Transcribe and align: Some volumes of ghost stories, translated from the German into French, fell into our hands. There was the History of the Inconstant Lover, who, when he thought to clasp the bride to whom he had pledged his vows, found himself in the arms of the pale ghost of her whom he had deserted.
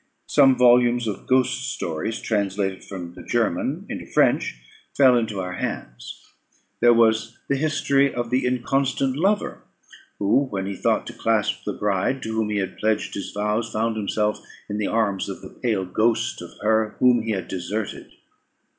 Some 0.25 0.55
volumes 0.57 1.05
of 1.05 1.27
ghost 1.27 1.71
stories, 1.75 2.19
translated 2.19 2.83
from 2.83 3.13
the 3.13 3.21
German 3.21 3.85
into 3.87 4.07
French, 4.07 4.57
fell 4.97 5.15
into 5.15 5.39
our 5.39 5.53
hands. 5.53 6.25
There 6.79 6.91
was 6.91 7.37
the 7.47 7.55
History 7.55 8.11
of 8.11 8.31
the 8.31 8.47
Inconstant 8.47 9.15
Lover, 9.15 9.61
who, 10.17 10.45
when 10.45 10.65
he 10.65 10.75
thought 10.75 11.05
to 11.05 11.13
clasp 11.13 11.65
the 11.65 11.73
bride 11.73 12.23
to 12.23 12.33
whom 12.33 12.49
he 12.49 12.57
had 12.57 12.77
pledged 12.79 13.13
his 13.13 13.29
vows, 13.31 13.71
found 13.71 13.95
himself 13.95 14.39
in 14.67 14.79
the 14.79 14.87
arms 14.87 15.29
of 15.29 15.41
the 15.43 15.49
pale 15.61 15.85
ghost 15.85 16.41
of 16.41 16.49
her 16.63 16.95
whom 16.97 17.21
he 17.21 17.33
had 17.33 17.47
deserted. 17.47 18.11